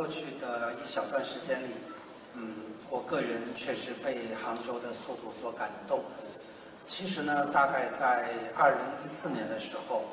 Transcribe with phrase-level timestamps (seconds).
[0.00, 1.66] 过去的一小段时间里，
[2.32, 2.54] 嗯，
[2.88, 6.02] 我个人确实被杭州的速度所感动。
[6.86, 10.04] 其实呢，大概在二零一四年的时候，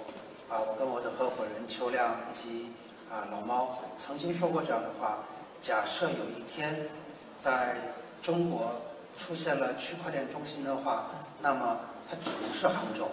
[0.50, 2.74] 啊，我跟我的合伙人邱亮以及
[3.10, 5.20] 啊老猫曾经说过这样的话：
[5.62, 6.90] 假设有一天，
[7.38, 7.78] 在
[8.22, 8.74] 中国
[9.18, 11.12] 出现了区块链中心的话，
[11.42, 11.80] 那么
[12.10, 13.08] 它只能是杭州。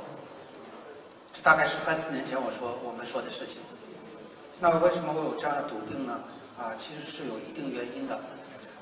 [1.32, 3.62] 这大概是三四年前我说我们说的事情。
[4.58, 6.18] 那为什么会有这样的笃定呢？
[6.56, 8.14] 啊，其实是有一定原因的，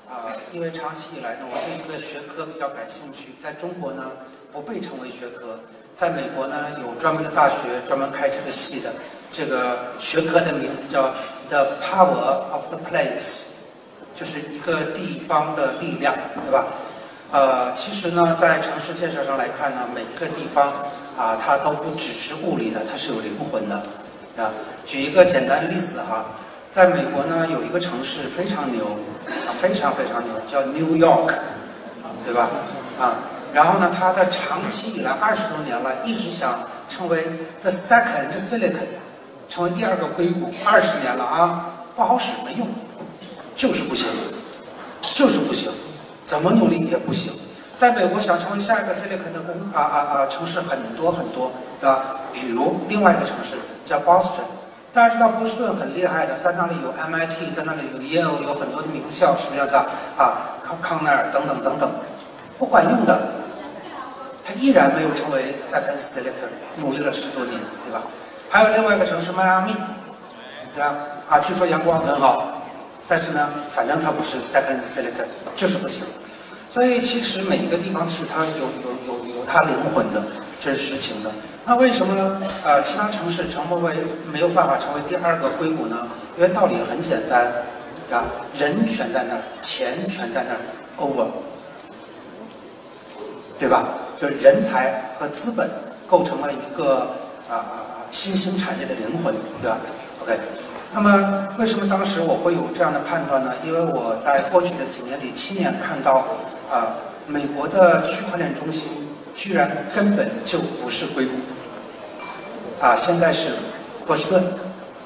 [0.07, 4.11] 啊，因为长期以来呢，我对一个学科比较感兴趣，在中国呢
[4.51, 5.57] 不被称为学科，
[5.95, 8.93] 在美国呢有专门的大学专门开这个系的，
[9.31, 11.11] 这个学科的名字叫
[11.49, 13.41] The Power of the Place，
[14.15, 16.13] 就是一个地方的力量，
[16.43, 16.67] 对吧？
[17.31, 20.71] 呃，其实呢，在城市建设上来看呢，每一个地方
[21.17, 23.75] 啊，它都不只是物理的，它是有灵魂的，
[24.37, 24.53] 啊，
[24.85, 26.25] 举一个简单的例子哈。
[26.73, 28.83] 在美国呢，有一个城市非常牛，
[29.27, 31.31] 啊，非常非常牛，叫 New York，
[32.25, 32.49] 对吧？
[32.99, 33.13] 啊，
[33.53, 37.25] 然后呢，它的长期以来二十多年了，一直想成为
[37.61, 38.87] the second Silicon，
[39.47, 42.67] 成为第二个硅谷，二十年了啊，不好使，没用，
[43.55, 44.07] 就是不行，
[44.99, 45.71] 就是不行，
[46.25, 47.31] 怎么努力也不行。
[47.75, 54.41] 在美国想成为下一个 Silicon 的公啊啊啊城市很多很多的，比如另外一个城市叫 Boston。
[54.93, 59.79] 大家知道波士顿很厉害的，在那里有 MIT，在那里有 Yale，有很多的名校，什么叫
[60.15, 60.53] 啊？
[60.63, 61.91] 康康奈尔等等等等，
[62.59, 63.19] 不管用的，
[64.45, 68.03] 他依然没有成为 Second Silicon，努力了十多年，对吧？
[68.51, 69.73] 还有另外一个城市迈阿密，
[70.75, 70.95] 对吧？
[71.27, 72.61] 啊，据说阳光很好，
[73.07, 76.05] 但是呢，反正它不是 Second Silicon，就是不行。
[76.69, 78.95] 所以其实每一个地方是它有有
[79.43, 80.23] 有有它灵魂的。
[80.59, 81.29] 这是实情的。
[81.65, 83.93] 那为什么呃其他城市成为
[84.31, 86.07] 没有办法成为第二个硅谷呢？
[86.37, 87.51] 因为道理很简单，
[88.11, 88.23] 啊，
[88.57, 90.59] 人全在那儿，钱全在那儿
[90.97, 91.27] ，over，
[93.59, 93.83] 对吧？
[94.19, 95.69] 就是人才和资本
[96.07, 97.07] 构成了一个
[97.49, 99.77] 啊啊啊新兴产业的灵魂，对吧
[100.21, 100.39] ？OK，
[100.93, 103.53] 那么为什么当时我会有这样的判断呢？
[103.65, 106.25] 因为我在过去的几年里亲眼看到
[106.71, 106.95] 啊
[107.27, 109.02] 美国的区块链中心。
[109.35, 111.33] 居然根本就不是硅谷，
[112.79, 113.49] 啊，现在是
[114.05, 114.43] 波士顿，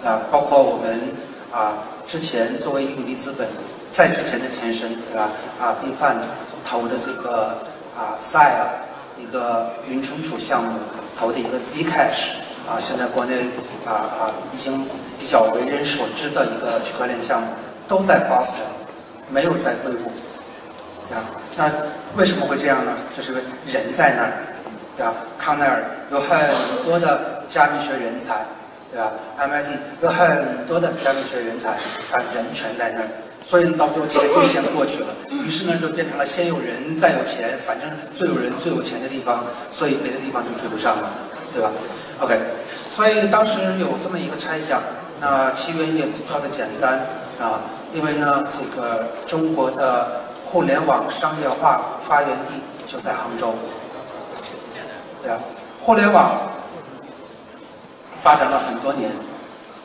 [0.04, 1.00] 啊，包括我们
[1.52, 3.48] 啊之前作为永利资本
[3.92, 5.30] 在之前的前身，对吧？
[5.62, 6.20] 啊，B Fund
[6.64, 7.58] 投的这个
[7.96, 8.68] 啊 s i e
[9.22, 10.80] 一个云存储项目
[11.18, 12.32] 投的一个 Zcash，
[12.68, 13.46] 啊，现在国内
[13.86, 14.86] 啊啊已经
[15.18, 17.48] 比较为人所知的一个区块链项目，
[17.88, 18.68] 都在 Boston，
[19.30, 20.12] 没有在硅谷。
[21.16, 21.24] 啊，
[21.58, 21.72] 那
[22.16, 22.94] 为什么会这样呢？
[23.16, 23.34] 就是
[23.66, 24.32] 人在那儿，
[24.96, 25.14] 对吧？
[25.40, 26.38] 康奈尔有很
[26.86, 28.46] 多的加密学人才，
[28.92, 29.66] 对吧？MIT
[30.02, 33.08] 有很多的加密学人才，啊，人全在那儿，
[33.44, 35.08] 所以到最后钱就先过去了。
[35.32, 41.10] 于是呢，就变成了先有人再有钱，反正最有人最有钱的地方，所以别的地方就追不上了，
[41.52, 41.72] 对吧
[42.20, 42.40] ？OK，
[42.96, 44.80] 所以当时有这么一个猜想，
[45.20, 47.00] 那起源也比较的简单
[47.42, 47.62] 啊，
[47.94, 50.27] 因为呢，这个中国的。
[50.50, 53.54] 互联网商业化发源地就在杭州，
[55.22, 55.38] 对啊，
[55.82, 56.50] 互联网
[58.16, 59.12] 发展了很多年，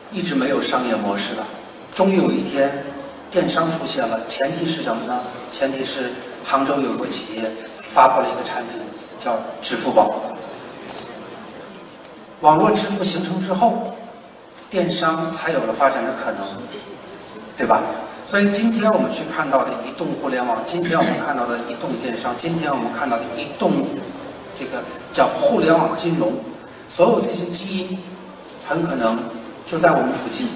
[0.09, 1.45] 一直没有商业模式了。
[1.93, 2.83] 终于有一天，
[3.29, 4.25] 电商出现了。
[4.25, 5.19] 前提是什么呢？
[5.51, 6.11] 前提是
[6.45, 8.79] 杭州有个企业发布了一个产品，
[9.19, 10.15] 叫支付宝。
[12.39, 13.95] 网络支付形成之后，
[14.69, 16.47] 电商才有了发展的可能，
[17.57, 17.81] 对吧？
[18.25, 23.71] 所以今天我们去看到的移动互联网，今天我们看到的移动电商，今天我们看到的移动
[24.55, 26.33] 这个叫互联网金融，
[26.89, 27.99] 所有这些基因
[28.67, 29.19] 很可能
[29.67, 30.47] 就在我们附近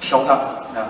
[0.00, 0.38] 飘荡
[0.74, 0.88] 啊，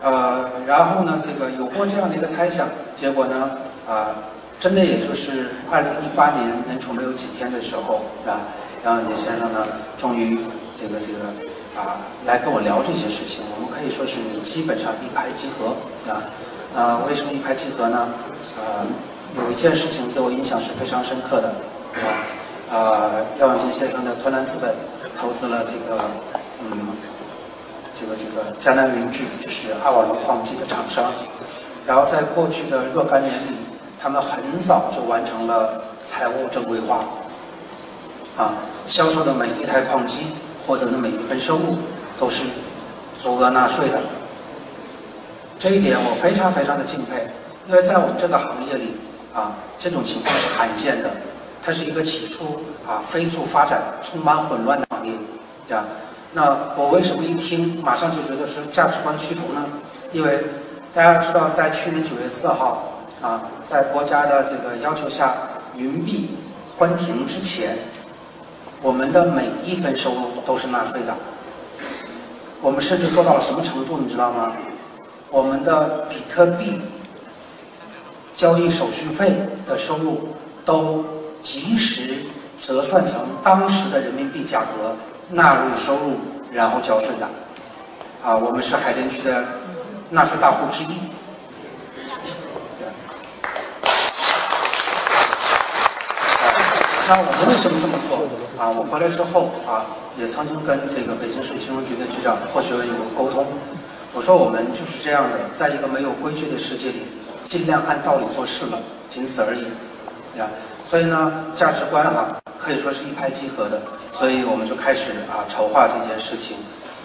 [0.00, 3.50] 呃，然后呢，这个有过这样的一个猜想，结果呢，
[3.88, 4.14] 啊，
[4.60, 8.46] 真的也就是二零一八年年初没有几天的时候啊，
[8.84, 9.66] 杨永杰先生呢，
[9.98, 10.38] 终于
[10.72, 11.53] 这个这个。
[11.76, 15.76] 啊，来跟我聊这些事情，我们可以说是基本上一拍即合
[16.10, 16.22] 啊。
[16.74, 18.08] 啊，为什么一拍即合呢？
[18.58, 18.86] 呃，
[19.36, 21.54] 有一件事情对我印象是非常深刻的，
[22.02, 22.06] 啊，
[22.74, 24.74] 啊，廖永金先生的托南资本
[25.16, 26.02] 投资了这个，
[26.60, 26.94] 嗯，
[27.94, 31.12] 这个这个迦南云聚，就是阿瓦罗矿机的厂商，
[31.86, 33.54] 然后在过去的若干年里，
[34.00, 37.04] 他们很早就完成了财务正规化，
[38.36, 38.54] 啊，
[38.86, 40.26] 销售的每一台矿机。
[40.66, 41.76] 获得的每一份收入
[42.18, 42.44] 都是
[43.22, 43.98] 足额纳税的，
[45.58, 47.26] 这一点我非常非常的敬佩，
[47.66, 48.94] 因为在我们这个行业里
[49.34, 51.10] 啊，这种情况是罕见的。
[51.66, 55.14] 它是一个起初啊飞速发展、充满混乱的行业，
[55.66, 55.84] 对吧？
[56.34, 59.64] 那我为什么一听马上就觉得是价值观趋同呢？
[60.12, 60.44] 因为
[60.92, 65.34] 大家知道，在去年九月四号啊，在国家的这个要求下，
[65.74, 66.36] 云币
[66.76, 67.78] 关停之前，
[68.84, 71.16] 我们的每一分收入都是纳税的。
[72.60, 74.52] 我们甚至做到了什么程度，你知道吗？
[75.30, 76.82] 我们的比特币
[78.34, 79.32] 交易手续费
[79.64, 80.28] 的收入
[80.66, 81.02] 都
[81.40, 82.26] 及时
[82.60, 84.94] 折算成当时的人民币价格，
[85.30, 86.18] 纳入收入，
[86.52, 87.26] 然后交税的。
[88.22, 89.46] 啊，我们是海淀区的
[90.10, 90.98] 纳税大户之一。
[97.06, 98.24] 那我们为什么这么做？
[98.56, 99.84] 啊，我回来之后啊，
[100.16, 103.46] 也曾经跟这个北京市金融局的局长霍学文有过沟通。
[104.14, 107.04] 我说我们就是这样的，在一个没有规矩的世界里，
[107.44, 108.78] 尽量按道理做事了，
[109.10, 109.68] 仅此而已。
[110.38, 110.48] 呀，
[110.88, 116.56] 所以呢，价值观哈可以说是一拍即合的，所以我们就开始啊筹划这件事情。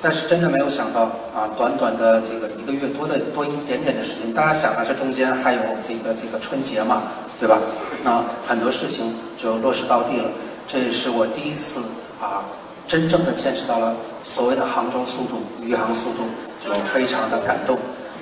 [0.02, 7.04] 但是真的没有想到啊，短短的这个一个月多的多一点点的时间，大家想啊，这中间还有这个这个春节嘛，
[7.40, 7.58] 对吧？
[8.04, 10.30] 那很多事情就落实到地了。
[10.68, 11.82] 这也是我第一次
[12.22, 12.44] 啊，
[12.88, 16.28] 真正的见识到了所谓的杭州速度、余杭速度，
[16.64, 17.80] 就非常的感动。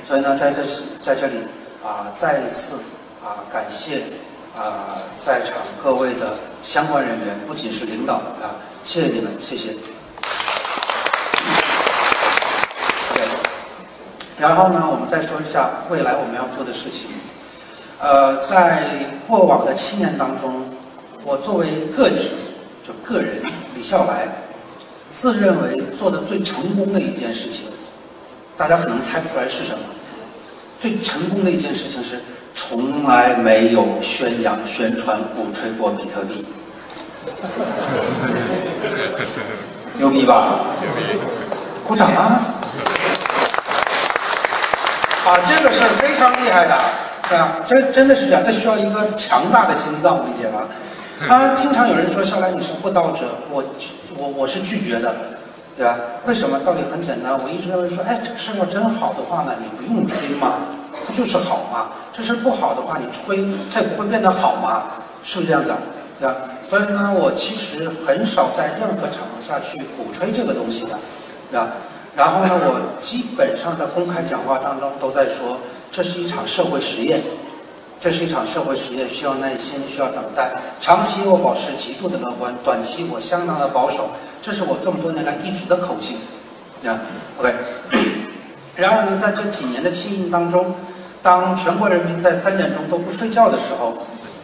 [0.08, 0.64] 所以呢，在这
[1.02, 1.40] 在这里
[1.84, 2.78] 啊，再一次
[3.22, 4.04] 啊，感谢
[4.56, 9.74] 啊，在场各位的相关人员，不仅是领导啊，谢谢你们，谢谢。
[14.40, 17.10] 然后呢，我们再说一下未来我们要做的事情。
[18.00, 18.84] 呃，在
[19.28, 20.64] 过往的七年当中，
[21.24, 22.30] 我作为个体，
[22.84, 23.42] 就个人
[23.74, 24.28] 李笑来，
[25.12, 27.66] 自认为做的最成功的一件事情，
[28.56, 29.80] 大家可能猜不出来是什么。
[30.78, 32.22] 最成功的一件事情是，
[32.54, 36.46] 从来没有宣扬、宣传、鼓吹过比特币。
[39.98, 40.68] 牛逼吧？
[40.80, 41.20] 牛逼！
[41.84, 42.62] 鼓掌啊！
[45.26, 46.80] 啊，这个是非常厉害的，
[47.30, 47.58] 对吧？
[47.66, 50.68] 真真的是这样，这需要一个强大的心脏，理解吧？
[51.28, 53.64] 啊，经常有人说笑来你是不道者，我
[54.18, 55.16] 我我是拒绝的，
[55.76, 55.96] 对吧？
[56.26, 56.60] 为什么？
[56.60, 60.54] 道理很简单，我一直认为说，哎，这个事要真好的话呢，你不用吹嘛，
[61.08, 61.90] 它就是好嘛。
[62.14, 64.84] 这事不好的话，你吹它也不会变得好嘛，
[65.24, 65.72] 是不是这样子？
[66.20, 66.36] 对吧？
[66.64, 70.98] 所以呢，我其实很少在任何场合下去鼓吹这个东西的，
[71.52, 71.68] 对吧？
[72.16, 75.58] 然后呢，我基本上在公开讲话当中都在说，
[75.92, 77.22] 这是一场社会实验，
[78.00, 80.51] 这是一场社会实验，需要耐心，需要等待。
[80.80, 84.12] 长期我保持极度的乐观，短期我相当的保守，
[84.42, 86.18] 这是我这么多年来一直的口径。
[86.86, 87.00] 啊
[87.39, 87.54] ，OK。
[88.75, 90.75] 然而呢，在这几年的庆运当中，
[91.24, 93.98] 当全国人民在三点钟都不睡觉的时候，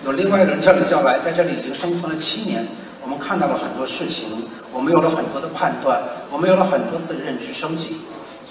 [0.03, 2.65] 有另外一个人叫李笑来，在这里已经生存了七年。
[3.03, 6.01] 我们看到了很多事情，我们有了很多的判断，
[6.31, 7.97] 我们有了很多次认知升级。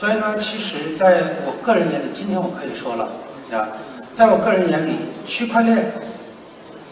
[0.02, 3.08] 所以呢，其实在我个人眼里，今天我可以说了，
[3.56, 3.69] 啊，
[4.12, 5.93] 在我个人眼里，区块链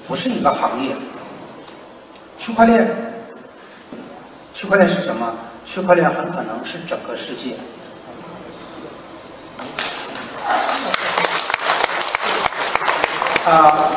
[0.07, 0.95] 不是一个行业。
[2.39, 2.89] 区块链，
[4.55, 5.35] 区块链是什么？
[5.65, 7.57] 区块链很可能是整个世界。
[13.45, 13.91] 啊，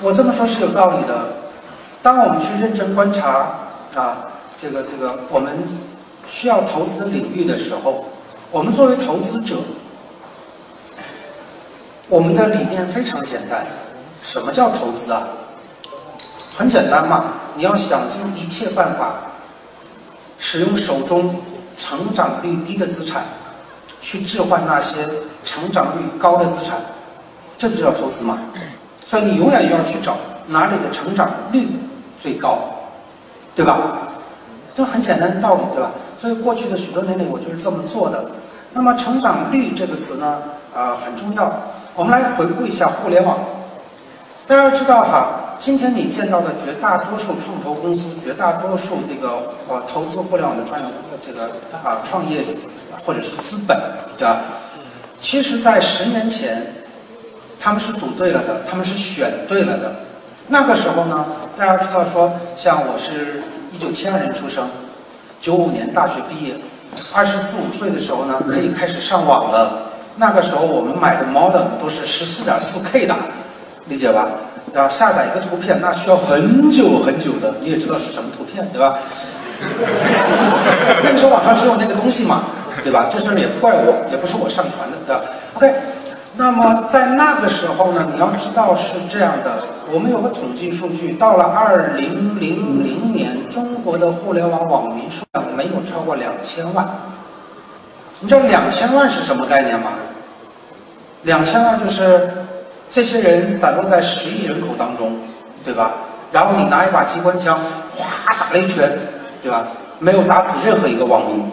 [0.00, 1.32] 我这么说是有道理的。
[2.04, 3.52] 当我们去认真观察
[3.96, 5.58] 啊，这个这个我们
[6.28, 8.04] 需要投资领域的时候，
[8.52, 9.56] 我们作为投资者，
[12.08, 13.64] 我们的理念非常简单。
[14.20, 15.28] 什么叫投资啊？
[16.54, 19.14] 很简单嘛，你要想尽一切办法，
[20.38, 21.34] 使用手中
[21.78, 23.24] 成长率低的资产，
[24.00, 24.96] 去置换那些
[25.44, 26.76] 成长率高的资产，
[27.56, 28.38] 这就叫投资嘛。
[29.06, 30.16] 所以你永远要去找
[30.48, 31.68] 哪里的成长率。
[32.22, 32.58] 最高，
[33.56, 33.80] 对吧？
[34.74, 35.90] 这很简单的道理，对吧？
[36.20, 38.24] 所以过去的许多年里，我就是这么做的。
[38.72, 40.42] 那么“成长率”这个词呢，
[40.74, 41.52] 啊，很重要。
[41.94, 43.38] 我们来回顾一下互联网。
[44.46, 50.86] 大家知道哈，今天你见到的绝大多数创投公司，绝大多数这个呃投资互联网的创业
[51.20, 52.44] 这个啊创业
[53.04, 53.80] 或者是资本，
[54.18, 54.40] 对吧？
[55.20, 56.66] 其实，在十年前，
[57.58, 59.94] 他们是赌对了的，他们是选对了的。
[60.48, 64.68] 那个时候呢，大家知道说，像我是一九七二年出生，
[65.40, 66.54] 九五年大学毕业，
[67.12, 69.90] 二十四五岁的时候呢，可以开始上网了。
[70.16, 73.16] 那个时候我们买的 modem 都是十四点四 K 的，
[73.86, 74.28] 理解吧？
[74.74, 78.98] 要下载一个图片，那需要很久很久的，你也知道是什么图片，对吧？
[81.02, 82.42] 那个时候网上只有那个东西嘛，
[82.82, 83.06] 对吧？
[83.10, 85.22] 这事儿也不怪我，也不是我上传的，对吧
[85.54, 85.74] ？OK。
[86.36, 96.88] 那么在那个时候呢，你要知道是这样的，我们有个统计数据，到了二零零零年，中国的互联网网民数量没有超过两千万。
[98.20, 99.92] 你知道两千万是什么概念吗？
[101.22, 102.30] 两千万就是
[102.88, 105.18] 这些人散落在十亿人口当中，
[105.64, 105.92] 对吧？
[106.30, 107.58] 然后你拿一把机关枪，
[107.96, 108.06] 哗
[108.38, 108.88] 打了一拳，
[109.42, 109.66] 对吧？
[109.98, 111.50] 没有打死任何一个网民，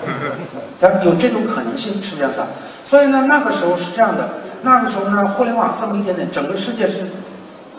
[0.80, 2.42] 但有这种可能性是不是这样子。
[2.84, 4.26] 所以呢，那个时候是这样的。
[4.62, 7.06] 那个时候呢，互联网这么一点点，整个世界是，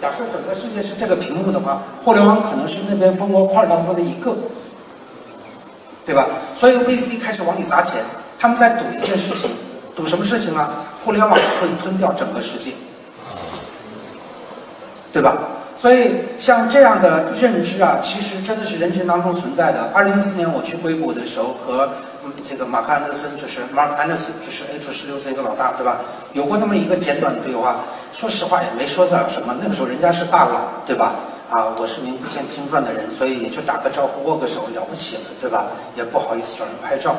[0.01, 4.35] 假设整个世界是这个屏幕的话，互联网可能是那边蜂窝块当中的一个，
[6.05, 6.27] 对吧？
[6.57, 8.01] 所以 VC 开始往里砸钱，
[8.39, 9.49] 他们在赌一件事情，
[9.95, 10.85] 赌什么事情啊？
[11.03, 12.71] 互联网会吞掉整个世界，
[15.11, 15.37] 对吧？
[15.77, 19.89] 所以像这样的认知啊，其实真的是人群当中存在的。
[19.93, 21.89] 二零一四年我去硅谷的时候，和
[22.43, 26.01] 这个马克安德森，就是 Mark Anderson，就是 H 十六 C 的老大，对吧？
[26.33, 27.81] 有过那么一个简短的对话。
[28.11, 31.15] 说实话也没说点什么，那个时候人家是大佬，对吧？
[31.49, 35.67] 啊，我是名不见经传的人，所以也就打个招呼、握个手，了不起了，对吧？
[35.95, 37.15] 也不好意思找人拍照。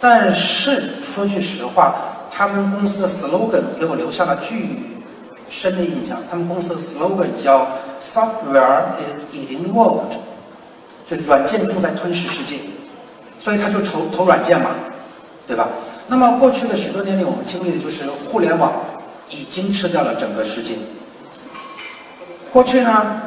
[0.00, 1.94] 但是说句实话，
[2.30, 4.78] 他们公司的 slogan 给我留下了巨。
[5.50, 7.68] 深的印象，他们公司的 slogan 叫
[8.02, 10.10] “Software is eating world”，
[11.06, 12.56] 就软件正在吞噬世界，
[13.44, 14.70] 所以他就投投软件嘛，
[15.46, 15.68] 对吧？
[16.08, 18.72] 那么过去的许多年里，我们经历的就是互联网
[19.28, 20.74] 已经吃掉了整个世界。
[22.50, 23.20] 过去呢，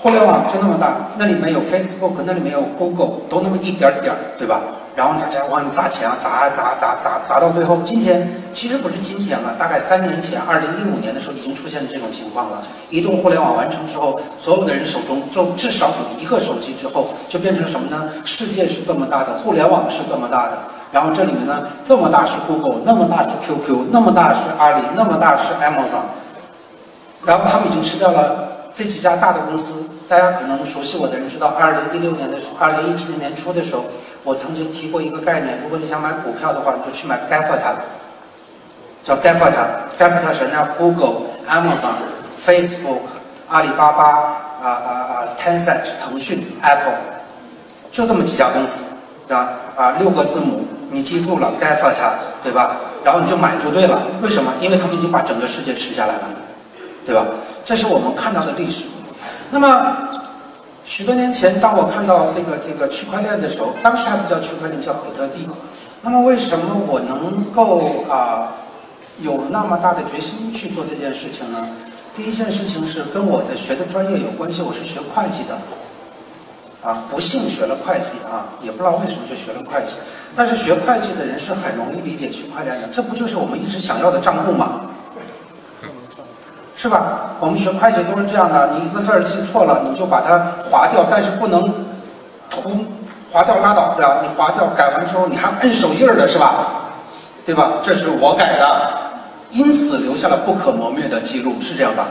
[0.00, 4.60] 互联网就那么大，那里面有 Facebook，那里面有 Google，都那么一点点儿，对吧？
[4.94, 12.62] 然后大家往里砸钱啊，砸砸砸砸砸到最后，今天其实不是今天了，大概三年前，二零一五年的时候已经出现了这种情况了。
[12.90, 18.08] 移动互联网完成之后，所有的人手中就至少有一个手机之后，就变成什么呢？
[18.24, 20.58] 世界是这么大的，互联网是这么大的，
[20.90, 26.06] 然后这里面呢，这么大是 Google，那么大是 QQ，那么大是阿里，那么大是 Amazon，
[27.24, 29.84] 然后他们已经吃掉了这几家大的公司。
[30.08, 33.84] 大家可能熟悉我的人知道，二零一六年的时候，二零一七年年初的时候。
[34.24, 37.56] 我曾经提过一个概念，如果你想买股票的话，你就去买 GAFA，
[39.04, 41.94] 叫 GAFA，GAFA 是人家 Google、Amazon、
[42.42, 43.00] Facebook、
[43.48, 44.04] 阿里巴巴
[44.60, 46.98] 啊啊啊，Tencent、腾讯、Apple，
[47.92, 48.82] 就这么几家公司，
[49.26, 49.50] 对吧？
[49.76, 51.92] 啊，六个字母，你记住了 GAFA，
[52.42, 52.76] 对吧？
[53.04, 54.02] 然后你就买就对了。
[54.20, 54.52] 为什么？
[54.60, 56.28] 因为他们已经把整个世界吃下来了，
[57.06, 57.24] 对吧？
[57.68, 58.84] 这是我们看到的历史。
[59.50, 60.08] 那么。
[60.84, 65.46] 许多年前，当我看到这个这个区块链的时候，当时还不叫区块链，叫比特币。
[66.00, 68.54] 那么，为什么我能够啊
[69.18, 71.68] 有那么大的决心去做这件事情呢？
[72.14, 75.60] 第一件事情是跟我的学的专业有关系，我是学会计的，
[76.82, 79.92] 啊，不幸学了会计啊，也不知道为什么就学了会计。
[80.34, 84.87] 但是学会计的人是很容易理解区块链的，这不就是我们一直想要的账户吗？
[86.78, 87.32] 是吧？
[87.40, 90.38] 我们学会计都是这样的，你一个字儿记错了，你就把它
[90.70, 91.74] 划掉，但是不能
[92.48, 92.70] 涂
[93.32, 94.20] 划掉拉倒，对吧？
[94.22, 96.92] 你划掉改完之后，你还摁手印儿的是吧？
[97.44, 97.72] 对吧？
[97.82, 98.92] 这是我改的，
[99.50, 102.06] 因此留下了不可磨灭的记录，是这样吧？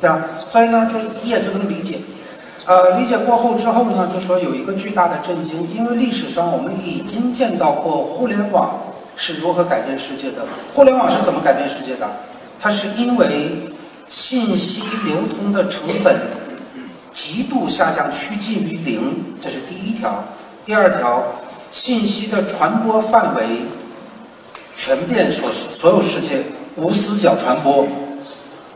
[0.00, 0.20] 对吧？
[0.46, 1.98] 所以呢，就一眼就能理解。
[2.64, 8.78] 呃，理解过后之后呢，就说有一个巨大的震惊，因为历史上我们已经见到过互联网
[9.16, 10.42] 是如何改变世界的。
[10.72, 12.08] 互联网是怎么改变世界的？
[12.60, 13.66] 它是因为。
[14.12, 16.20] 信息流通的成本
[17.14, 20.22] 极度下降，趋近于零，这是第一条。
[20.66, 21.24] 第二条，
[21.70, 23.62] 信息的传播范围
[24.76, 26.44] 全遍所所有世界，
[26.76, 27.88] 无死角传播。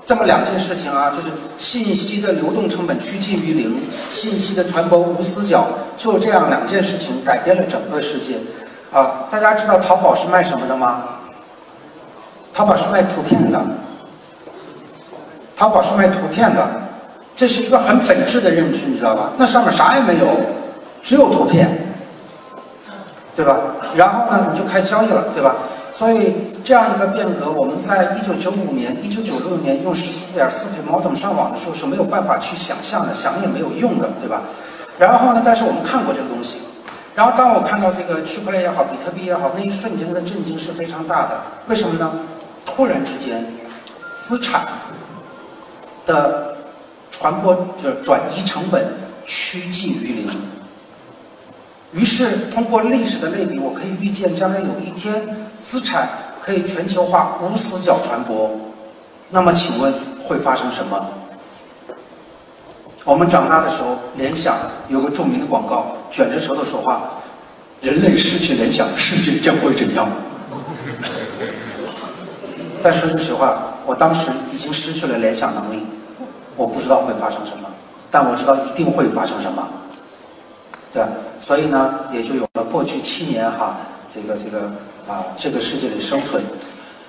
[0.07, 1.29] 这么两件事情啊，就是
[1.59, 8.39] 信息的流动成本趋近于零，信息的传播无死角，就这样两件事情改变了整个世界。
[8.91, 11.05] 啊，大家知道淘宝是卖什么的吗？
[12.55, 13.63] 淘宝是卖图片的。
[15.57, 16.69] 淘宝是卖图片的，
[17.35, 19.33] 这是一个很本质的认知，你知道吧？
[19.39, 20.27] 那上面啥也没有，
[21.03, 21.97] 只有图片，
[23.35, 23.57] 对吧？
[23.97, 25.57] 然后呢，你就开交易了，对吧？
[25.95, 34.43] 所以这样一个变革，我们在一九九五年、一九九六年用十四点四 K modem 上网的时候是没有办法去想象的，想也没有用的，对吧？
[34.99, 36.59] 然后呢，但是我们看过这个东西，
[37.15, 41.41] 然后当我看到这个区块链也好，比特币也好，那一瞬间的震惊是非常大的。
[41.67, 42.13] 为什么呢？
[42.67, 43.43] 突然之间，
[44.19, 44.61] 资产。
[46.07, 46.57] 的
[47.11, 48.87] 传播就是转移成本
[49.25, 50.31] 趋近于零，
[51.93, 56.09] 于是通过历史的类比，我可以预见将来有一天资产
[56.41, 58.57] 可以全球化无死角传播。
[59.31, 59.93] 那么请问
[60.25, 61.09] 会发生什么？
[63.05, 64.57] 我们长大的时候，联想
[64.89, 67.11] 有个著名的广告，卷着舌头说话
[67.83, 70.09] ：“人类失去联想，世界将会怎样？”
[72.81, 73.73] 但说句实话。
[73.87, 75.87] 我当时已经失去了联想能力，
[76.57, 77.69] 我不知道会发生什么，
[78.11, 79.69] 但我知道一定会发生什么，
[80.93, 81.05] 对
[81.41, 83.77] 所以呢，也就有了过去七年哈，
[84.09, 84.73] 这个这个
[85.07, 86.43] 啊，这个世界里生存。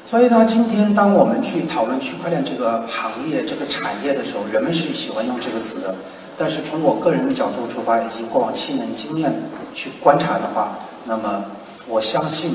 [0.06, 5.94] 所以呢，今天当我们去讨论区块链这个行业、这个产业的时候，人们是喜欢用这个词的。
[6.38, 9.34] 但是从我个人的角度出发，以及过往七年经验
[9.74, 11.44] 去观察的话，那么
[11.88, 12.52] 我相信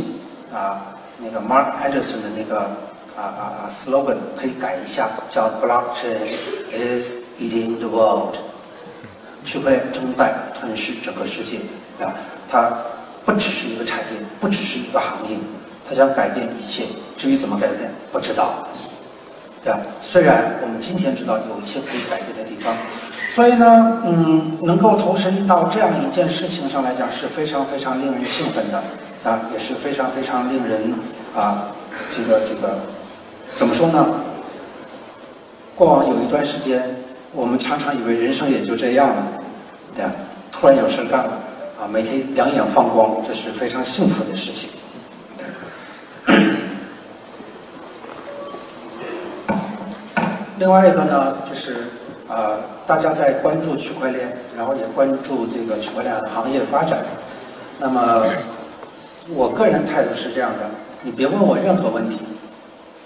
[0.55, 2.71] 啊，那个 Mark Anderson 的那个
[3.17, 6.37] 啊啊啊 slogan 可以改一下，叫 Blockchain
[6.73, 8.37] is eating the world。
[9.45, 11.59] 区块链正在吞噬整个世界，
[12.01, 12.15] 啊，
[12.49, 12.71] 它
[13.25, 15.37] 不只是一个产业，不只是一个行业，
[15.89, 16.85] 它将改变一切。
[17.17, 18.67] 至于怎么改变，不知道，
[19.63, 19.81] 对吧？
[20.01, 22.75] 虽然我们今天知道有一些可以改变的地方，
[23.35, 28.79] 所以呢，嗯，能够投身到这样一件事情上来讲是非常非常令人兴奋的，
[29.29, 30.95] 啊，也是非常非常令人
[31.35, 31.69] 啊，
[32.11, 32.79] 这个这个
[33.57, 34.21] 怎么说呢？
[35.75, 36.97] 过往有一段时间。
[37.35, 39.27] 我们常常以为人生也就这样了，
[39.97, 40.13] 对吧？
[40.51, 41.31] 突然有事干了，
[41.81, 44.69] 啊，每天两眼放光，这是非常幸福的事情。
[50.59, 51.87] 另外一个呢，就是
[52.29, 56.99] 啊，大家在关注区块链，然后也关注这个区块链行业发展。
[57.79, 58.27] 那么，
[59.31, 60.69] 我个人态度是这样的：
[61.01, 62.19] 你别问我任何问题，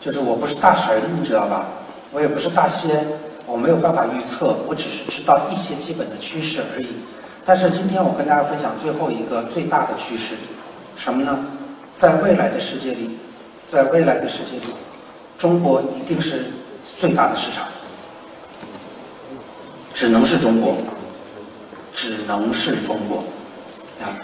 [0.07, 1.67] 就是我不是大神，你知道吧？
[2.13, 3.05] 我也不是大仙。
[3.45, 6.87] 我没有办法预测，我只是知道一些基本的趋势而已。
[7.45, 10.37] 但是今天我跟大家分享最后一个最大的趋势，
[10.97, 11.45] 什么呢？
[11.95, 13.19] 在未来的世界里，
[13.67, 14.75] 在未来的世界里，
[15.37, 16.47] 中国一定是
[16.97, 17.67] 最大的市场，
[19.93, 20.77] 只能是中国，
[21.93, 23.19] 只能是中国。
[24.05, 24.15] 啊，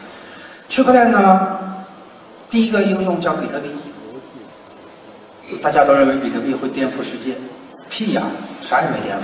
[0.68, 1.58] 区块链呢，
[2.50, 3.68] 第一个应用叫比特币，
[5.60, 7.34] 大家都认为比特币会颠覆世界。
[7.90, 8.22] 屁呀，
[8.62, 9.22] 啥也没颠覆，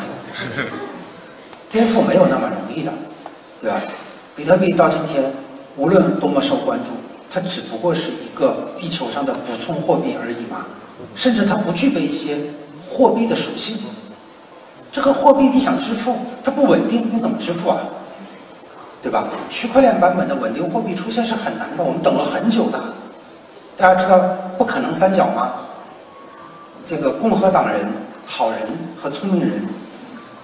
[1.71, 2.93] 颠覆没有那么容易的，
[3.63, 3.81] 对吧？
[4.37, 5.33] 比特币到今天，
[5.77, 6.91] 无论多么受关注，
[7.31, 10.67] 它只不过是一个地球上的补充货币而已嘛，
[11.15, 12.37] 甚至它不具备一些
[12.87, 13.79] 货币的属性。
[14.93, 17.79] 这个货币你想支付，它不稳定，你怎么支付啊？
[19.03, 19.29] 对吧？
[19.49, 22.79] 区块链版本的稳定货币出现是很难的，我们等了很久的。
[23.79, 24.19] 大家知道
[24.59, 25.53] 不可能三角吗？
[26.89, 27.87] 这个共和党人。
[28.31, 28.59] 好人
[28.95, 29.67] 和聪明人，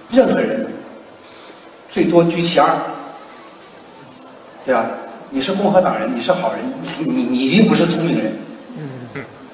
[0.09, 0.67] 任何人
[1.87, 2.67] 最多居其二，
[4.65, 4.87] 对吧？
[5.29, 6.65] 你是共和党人，你是好人，
[6.97, 8.33] 你你你一定不是聪明人。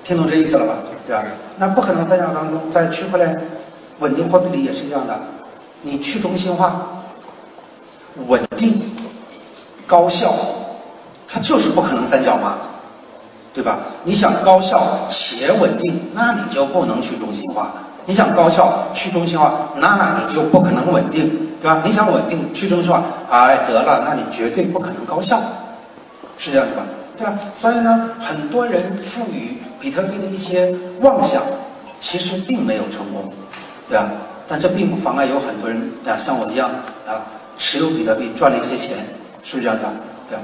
[0.01, 0.75] 听懂这意思了吧？
[1.05, 1.25] 对吧？
[1.57, 3.41] 那不可能三角当中，在区块链
[3.99, 5.19] 稳定货币里也是一样的，
[5.81, 7.03] 你去中心化、
[8.27, 8.81] 稳定、
[9.85, 10.33] 高效，
[11.27, 12.59] 它就是不可能三角嘛，
[13.53, 13.79] 对吧？
[14.03, 17.73] 你想高效且稳定，那你就不能去中心化。
[18.05, 21.29] 你想高效去中心化，那你就不可能稳定，
[21.61, 21.81] 对吧？
[21.83, 25.39] 你想稳定去中心化，哎，得了，那你绝对不可能高效，
[26.37, 26.81] 是这样子吧？
[27.17, 27.37] 对吧？
[27.53, 31.41] 所以呢，很多人赋予比特币的一些妄想，
[31.99, 33.31] 其实并没有成功，
[33.87, 34.09] 对吧？
[34.47, 36.69] 但这并不妨碍有很多人啊，像我一样
[37.07, 37.21] 啊，
[37.57, 38.97] 持有比特币赚了一些钱，
[39.43, 39.85] 是不是这样子？
[40.27, 40.43] 对吧？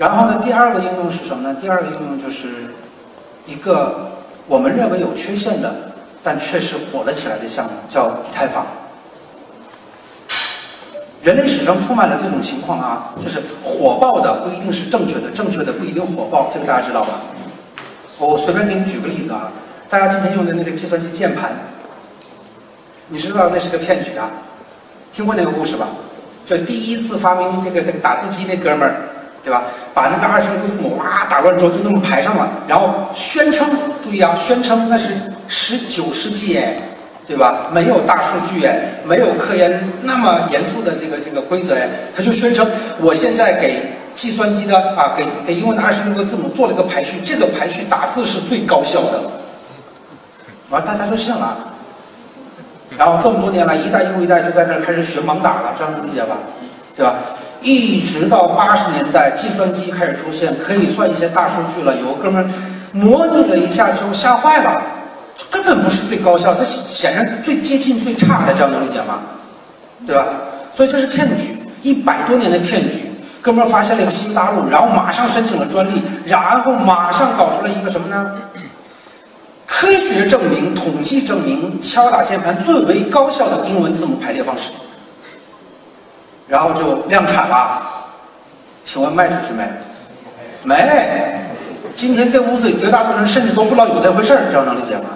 [0.00, 1.58] 然后呢，第二个应用是什么呢？
[1.60, 2.74] 第二个应用就是
[3.44, 4.12] 一个
[4.46, 5.74] 我们认为有缺陷的。
[6.22, 8.66] 但确实火了起来的项目叫以太坊。
[11.22, 17.20] 人类史上充满了这种情况啊，就是火爆的不一定是正确的，正确的不一定火爆，这个大家知道吧？
[18.18, 19.50] 我随便给你举个例子啊，
[19.88, 21.52] 大家今天用的那个计算机键盘，
[23.08, 24.30] 你知道那是个骗局啊？
[25.14, 25.88] 听过那个故事吧？
[26.44, 29.08] 就第一次发明这个这个打字机那哥们儿。
[29.42, 29.62] 对吧？
[29.94, 33.66] 把那个二十六个字母哇打乱之后就那么排上了，然后宣称，
[34.02, 35.14] 注意啊，宣称那是
[35.48, 36.74] 十九世纪哎，
[37.26, 37.70] 对吧？
[37.72, 42.68] 没有大数据哎，没有科研那么严肃的这个这个规则哎，他就宣称
[43.00, 49.22] 我现在给计算机的啊，给给英文的二十六个字母做了一个排序，这个排序打字是最高效的，
[50.68, 51.56] 完大家就信了，
[52.98, 56.36] 然后这么多年来一代又一代就在那儿开始学盲打了，这样能理解吧？
[56.94, 57.14] 对吧？
[57.60, 61.94] 一直到八十年代，计算机开始出现，可以算一些大数据了。
[61.96, 62.50] 有个哥们
[62.92, 64.82] 模拟了一下之后吓坏了，
[65.50, 69.22] 根本不是最高效，这显然最接近最差的，这样能理解吗？
[70.06, 70.26] 对吧？
[70.74, 73.04] 所以这是骗局，一百多年的骗局。
[73.42, 78.34] 哥们发现了一个新大陆，然后马上申请了专利，然后马上搞出了一个什么呢？
[79.66, 84.72] 科学证明、统计证明，敲打键盘最为高效的英文字母排列方式。
[86.50, 87.80] 然后就量产了，
[88.84, 89.64] 请问卖出去没？
[90.64, 91.40] 没。
[91.94, 95.10] 今天这屋子里绝大多数人甚至都不知道有这回事儿，这样能理解吗？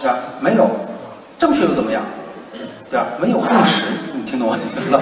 [0.00, 0.16] 对吧？
[0.40, 0.70] 没有，
[1.38, 2.02] 正确又怎么样？
[2.90, 3.06] 对吧？
[3.20, 5.00] 没有共识，你听懂我的意思了？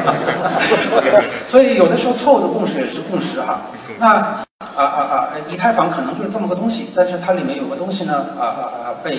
[1.46, 3.60] 所以有的时候错误的共识也是共识哈。
[3.98, 4.42] 那。
[4.74, 5.28] 啊啊啊！
[5.50, 9.18] 以太坊可能就是这么个东西，但是它里面有个东西呢，啊啊啊，被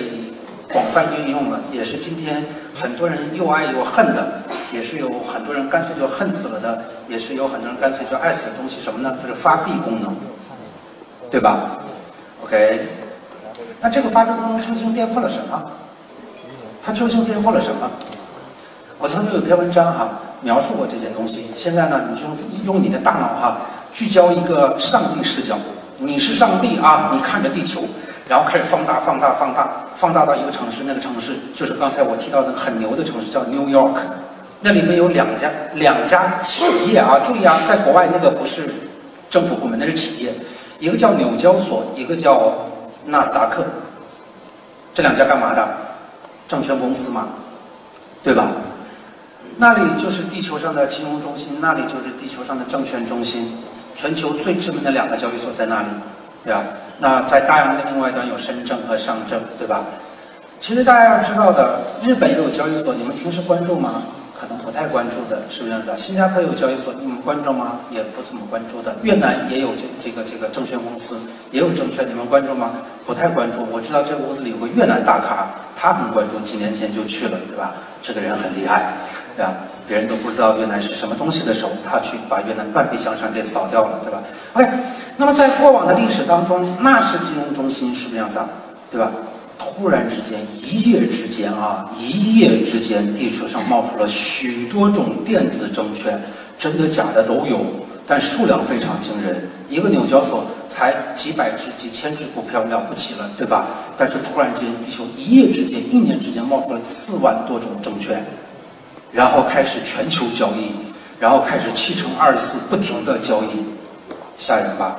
[0.72, 4.40] 广泛运用了，也是今天很多人又爱又恨的，
[4.72, 9.16] 也是有很多人干脆就恨死了的，也是有很多人干脆就爱死的东西，什么呢？
[9.22, 10.16] 就是发币功能，
[11.30, 11.78] 对吧
[12.42, 12.88] ？OK，
[13.80, 15.62] 那这个发币功能究竟颠覆了什么？
[16.84, 17.90] 它究竟颠覆了什么？
[18.98, 20.08] 我曾经有篇文章哈
[20.40, 23.58] 描述过这些东西，现在呢，你就用用你的大脑哈。
[23.92, 25.56] 聚焦一个上帝视角，
[25.98, 27.10] 你是上帝啊！
[27.12, 27.82] 你看着地球，
[28.28, 33.98] 然后开始放大、放大、放大，放大到一个城市，那个城市就是刚才我提到的很牛的城市，叫 New York。
[34.60, 38.68] 那里面有两家两家企业啊，注意啊，在国外那个不是
[39.28, 40.34] 政府部门，那是企业，
[40.78, 42.52] 一个叫纽交所，一个叫
[43.04, 43.64] 纳斯达克。
[44.92, 45.68] 这两家干嘛的？
[46.46, 47.28] 证券公司嘛，
[48.22, 48.48] 对吧？
[49.56, 53.63] 那里就是地球上的金融中心，那里就是地球上的证券中心。
[53.96, 55.88] 全球最知名的两个交易所在那里，
[56.44, 56.62] 对吧？
[56.98, 59.84] 那在大洋的另外一端有深圳和上证，对吧？
[60.60, 64.02] 其实大家要知道的，日本也有交易所，你们平时关注吗？
[64.44, 65.96] 可能不太关注的，是不是这样子啊？
[65.96, 67.80] 新加坡有交易所，你们关注吗？
[67.90, 68.94] 也不怎么关注的。
[69.02, 71.16] 越南也有这这个这个证券公司，
[71.50, 72.72] 也有证券，你们关注吗？
[73.06, 73.64] 不太关注。
[73.72, 77.72] 我知道这个屋子里有个越南大咖，他很关注，几年前就去了，对吧？
[78.02, 78.92] 这个人很厉害，
[79.34, 79.54] 对吧？
[79.88, 84.68] 别人都不知道越南是什么东西的时候，他去把越南半壁江山给扫掉了，对吧？OK，
[85.16, 88.46] 那么在过往的历史当中，那是金融中心，是不是这样子啊？
[88.90, 89.10] 对吧？
[89.76, 96.22] 突然之间，一夜之间啊，一夜之间，地球上冒出了许多种电子证券，
[96.58, 97.60] 真的假的都有，
[98.06, 99.50] 但数量非常惊人。
[99.68, 103.66] 一个纽交所才几百只、几千只股票，了不起了，对吧？
[103.96, 108.24] 但是突然间，地球一夜之间、一年之间冒出了四万多种证券。
[109.10, 110.70] 然后开始全球交易，
[111.18, 113.64] 然后开始七乘二十四不停的交易，
[114.36, 114.96] 吓人吧？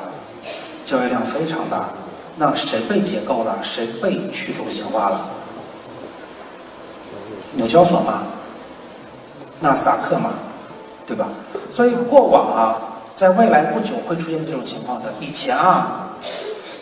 [0.86, 1.90] 交易量非常大。
[2.38, 3.58] 那谁被解构了？
[3.62, 5.30] 谁被去中心化了？
[7.54, 8.24] 纽交所嘛，
[9.62, 10.32] 纳斯达克嘛，
[11.08, 11.28] 对吧？
[11.72, 12.78] 所以过往啊，
[13.16, 15.14] 在未来不久会出现这种情况的。
[15.22, 16.10] 以前啊，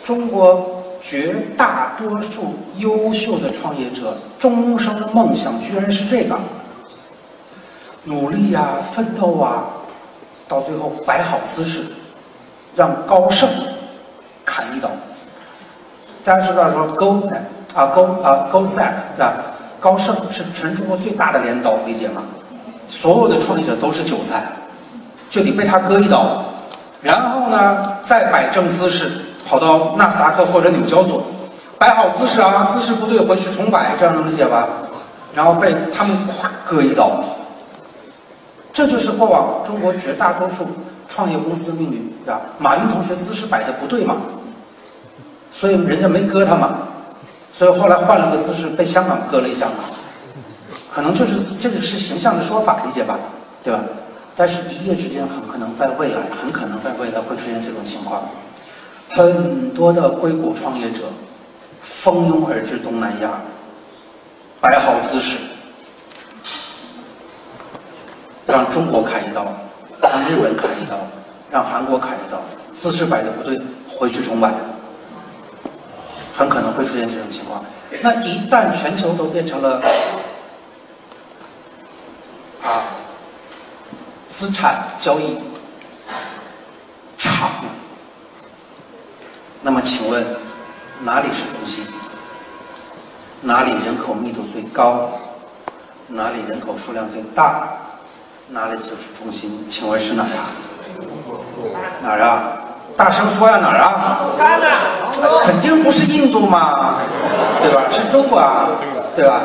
[0.02, 6.36] 中国绝大多数优秀的创业者终生的梦想居然是这个。
[8.02, 9.64] 努力呀，奋斗啊，
[10.48, 11.86] 到最后摆好姿势，
[12.74, 13.48] 让高盛
[14.44, 14.90] 砍一刀。
[16.24, 17.22] 大家知道说高
[17.74, 18.82] 啊高啊高盛
[19.16, 19.34] 对吧？
[19.78, 22.22] 高盛是全中国最大的镰刀，理解吗？
[22.88, 24.42] 所有的创业者都是韭菜，
[25.28, 26.42] 就得被他割一刀，
[27.02, 29.10] 然后呢再摆正姿势，
[29.46, 31.22] 跑到纳斯达克或者纽交所，
[31.78, 34.66] 摆好姿势啊，姿势不对回去重摆，这样能理解吧？
[35.34, 37.22] 然后被他们咵割一刀。
[38.72, 40.66] 这就是过往中国绝大多数
[41.08, 42.40] 创业公司命运，对吧？
[42.58, 44.16] 马云同学姿势摆的不对嘛，
[45.54, 46.78] 所以人家没割他嘛，
[47.52, 49.84] 所以后来换了个姿势，被香港割了一下嘛，
[50.92, 53.16] 可能就是这个是形象的说法，理解吧？
[53.62, 53.80] 对吧？
[54.34, 58.24] 但是一夜之间，很可能在未来，很可能在未来会出现这种情况，
[59.10, 61.04] 很多的硅谷创业者
[61.80, 63.40] 蜂拥而至东南亚，
[64.60, 65.38] 摆好姿势。
[68.46, 69.46] 让中国砍一刀，
[70.02, 70.96] 让日本砍一刀，
[71.50, 72.38] 让韩国砍一刀，
[72.74, 74.52] 姿势摆的不对，回去重摆，
[76.36, 77.64] 很可能会出现这种情况。
[78.02, 79.80] 那一旦全球都变成了
[82.62, 82.82] 啊
[84.28, 85.38] 资产交易
[87.16, 87.48] 场，
[89.62, 90.26] 那么请问
[91.02, 91.86] 哪里是中心？
[93.40, 95.12] 哪里人口密度最高？
[96.08, 97.68] 哪里人口数量最大？
[98.48, 99.64] 哪里就是中心？
[99.70, 100.50] 请问是哪儿啊？
[102.02, 102.63] 哪儿啊？
[102.96, 103.58] 大声说呀！
[103.58, 104.20] 哪儿啊？
[105.44, 107.00] 肯定不是印度嘛，
[107.60, 107.82] 对吧？
[107.90, 108.70] 是中国啊，
[109.14, 109.40] 对吧？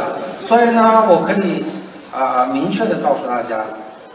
[0.45, 1.65] 所以呢，我可以
[2.12, 3.63] 啊明确的告诉大家，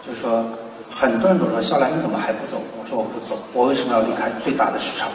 [0.06, 0.44] 就是说，
[0.90, 2.60] 很多人都说肖兰你怎么还不走？
[2.80, 5.08] 我说我不走，我为什么要离开最大的市场？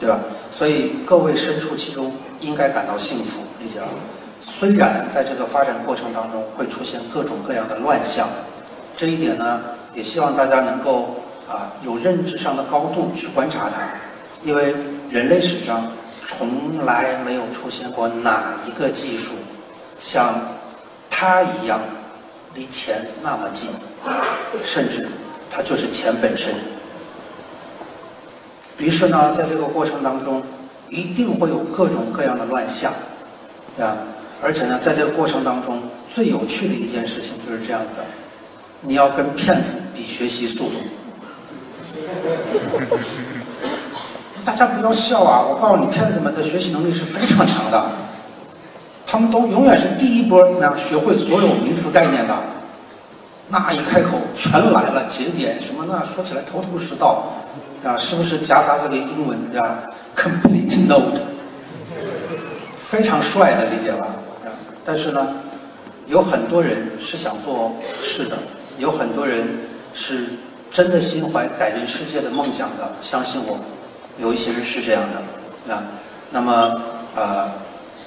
[0.00, 0.18] 对吧？
[0.50, 3.88] 所以各位身处其中，应该感到幸福，理解吗？
[4.40, 8.26] 虽然在这个发展过程当中会出现各种各样的乱象，
[8.96, 9.60] 这一点呢，
[9.94, 11.16] 也希望大家能够
[11.48, 13.76] 啊有认知上的高度去观察它，
[14.42, 14.74] 因为
[15.10, 15.90] 人类史上
[16.24, 19.34] 从来没有出现过哪一个技术
[19.98, 20.34] 像
[21.10, 21.80] 它一样
[22.54, 23.70] 离钱那么近，
[24.62, 25.08] 甚至
[25.50, 26.54] 它就是钱本身。
[28.78, 30.42] 于是呢，在这个过程当中，
[30.88, 32.92] 一定会有各种各样的乱象，
[33.76, 33.96] 对吧？
[34.42, 38.04] 而且呢，在这个过程当中，最有趣的一件事情就是这样子的：
[38.82, 40.74] 你要跟骗子比学习速度。
[44.44, 45.40] 大家不要笑啊！
[45.40, 47.90] 我告诉你，骗子们的学习能力是非常强的，
[49.06, 52.36] 他们都永远是第一波那学会所有名词概念的。
[53.48, 57.34] 那一开口全来了，节点什么那说起来头头是道，
[57.84, 59.84] 啊，是不是夹杂这个英文的
[60.16, 61.20] ？Complete note，
[62.78, 64.08] 非常帅的，理解吧？
[64.84, 65.34] 但是呢，
[66.06, 68.36] 有很多人是想做事的，
[68.78, 69.46] 有很多人
[69.94, 70.26] 是
[70.70, 73.58] 真的心怀改变世界的梦想的，相信我。
[74.18, 75.82] 有一些人是这样的，啊，
[76.30, 76.80] 那么
[77.16, 77.50] 呃，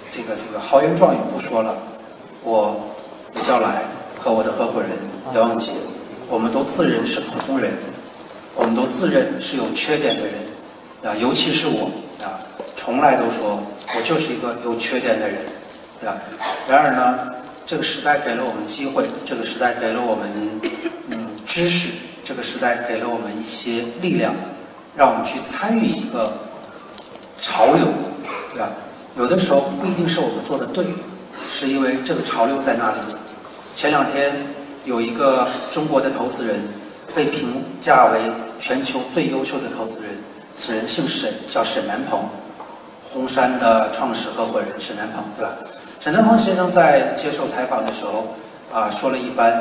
[0.10, 1.76] 这个这个豪言壮语不说了，
[2.44, 2.80] 我
[3.34, 3.82] 李笑来
[4.20, 4.92] 和我的合伙人
[5.34, 5.72] 姚永杰，
[6.30, 7.72] 我们都自认是普通人，
[8.54, 10.34] 我们都自认是有缺点的人，
[11.12, 11.90] 啊，尤其是我
[12.24, 12.38] 啊，
[12.76, 13.60] 从来都说
[13.96, 15.38] 我就是一个有缺点的人，
[16.00, 16.18] 对吧？
[16.70, 17.32] 然而呢，
[17.66, 20.30] 这个时代给了我们机会，这个时代给了我们
[21.10, 21.92] 嗯知识，
[22.24, 24.34] 这个时代给了我们一些力量。
[24.98, 26.32] 让我们去参与一个
[27.38, 27.86] 潮流，
[28.54, 28.72] 对吧？
[29.18, 30.86] 有的时候不一定是我们做的对，
[31.50, 32.98] 是因为这个潮流在那里。
[33.76, 34.32] 前两天
[34.86, 36.62] 有一个中国的投资人
[37.14, 40.12] 被评价为全球最优秀的投资人，
[40.54, 42.24] 此人姓沈，叫沈南鹏，
[43.12, 45.52] 红杉的创始合伙人沈南鹏，对吧？
[46.00, 48.36] 沈南鹏先生在接受采访的时候
[48.72, 49.52] 啊，说了一番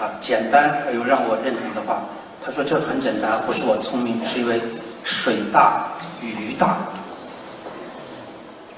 [0.00, 2.02] 啊简单而又让我认同的话。
[2.42, 4.58] 他说：“这很简单，不是我聪明，是因为
[5.04, 5.88] 水大
[6.22, 6.68] 鱼大，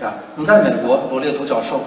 [0.04, 1.80] 啊，你在美国罗列独角兽，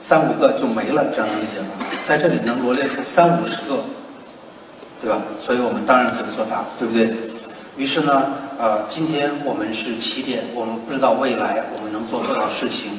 [0.00, 1.66] 三五个就没了，这样理解吗？
[2.04, 3.84] 在这里能罗列出三五十个，
[5.02, 5.20] 对吧？
[5.38, 7.14] 所以我们当然可以做大，对不对？
[7.76, 8.22] 于是呢，
[8.58, 12.92] 呃，今天我们是起点，我们不知道未来我们能做多少事情，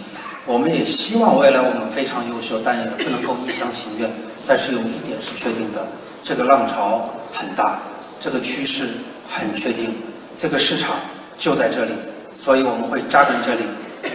[0.46, 4.10] 我们也希望未来我们非常优秀，但也不能够一厢情愿。
[4.48, 5.88] 但是有一点是确定的，
[6.24, 7.80] 这个浪潮很大。”
[8.18, 8.88] 这个趋势
[9.28, 9.94] 很确定，
[10.36, 10.96] 这个市场
[11.38, 11.92] 就在这里，
[12.34, 13.64] 所以我们会扎根这里，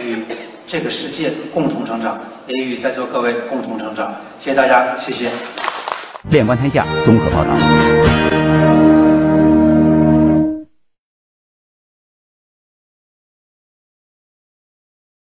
[0.03, 0.25] 与
[0.67, 4.13] 这个世界共同成长，也与在座各位共同成长。
[4.37, 5.29] 谢谢大家，谢谢。
[6.29, 8.90] 链观天下综合报道。